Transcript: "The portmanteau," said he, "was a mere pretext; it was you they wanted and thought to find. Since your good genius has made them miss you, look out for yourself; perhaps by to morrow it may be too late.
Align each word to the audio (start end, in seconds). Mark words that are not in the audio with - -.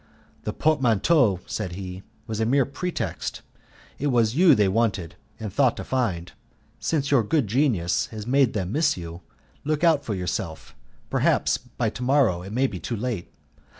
"The 0.45 0.51
portmanteau," 0.53 1.41
said 1.45 1.73
he, 1.73 2.01
"was 2.25 2.39
a 2.39 2.45
mere 2.47 2.65
pretext; 2.65 3.43
it 3.99 4.07
was 4.07 4.33
you 4.35 4.55
they 4.55 4.67
wanted 4.67 5.13
and 5.39 5.53
thought 5.53 5.77
to 5.77 5.83
find. 5.83 6.31
Since 6.79 7.11
your 7.11 7.21
good 7.21 7.45
genius 7.45 8.07
has 8.07 8.25
made 8.25 8.53
them 8.53 8.71
miss 8.71 8.97
you, 8.97 9.21
look 9.63 9.83
out 9.83 10.03
for 10.03 10.15
yourself; 10.15 10.73
perhaps 11.11 11.59
by 11.59 11.91
to 11.91 12.01
morrow 12.01 12.41
it 12.41 12.51
may 12.51 12.65
be 12.65 12.79
too 12.79 12.95
late. 12.95 13.31